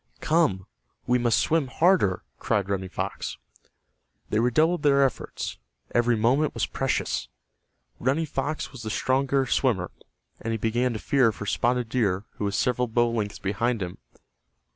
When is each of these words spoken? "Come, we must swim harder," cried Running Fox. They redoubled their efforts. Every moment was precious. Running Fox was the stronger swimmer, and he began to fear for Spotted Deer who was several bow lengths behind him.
"Come, 0.19 0.65
we 1.05 1.19
must 1.19 1.37
swim 1.37 1.67
harder," 1.67 2.23
cried 2.39 2.69
Running 2.69 2.89
Fox. 2.89 3.37
They 4.31 4.39
redoubled 4.39 4.81
their 4.81 5.05
efforts. 5.05 5.59
Every 5.91 6.15
moment 6.17 6.55
was 6.55 6.65
precious. 6.65 7.27
Running 7.99 8.25
Fox 8.25 8.71
was 8.71 8.81
the 8.81 8.89
stronger 8.89 9.45
swimmer, 9.45 9.91
and 10.41 10.53
he 10.53 10.57
began 10.57 10.93
to 10.93 10.97
fear 10.99 11.31
for 11.31 11.45
Spotted 11.45 11.89
Deer 11.89 12.25
who 12.37 12.45
was 12.45 12.55
several 12.55 12.87
bow 12.87 13.11
lengths 13.11 13.37
behind 13.37 13.83
him. 13.83 13.99